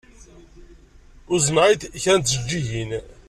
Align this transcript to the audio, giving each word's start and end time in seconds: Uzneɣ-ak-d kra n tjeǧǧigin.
Uzneɣ-ak-d 1.33 1.83
kra 2.03 2.15
n 2.17 2.21
tjeǧǧigin. 2.21 2.91